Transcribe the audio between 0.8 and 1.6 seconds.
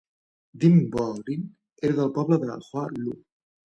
Bo Linh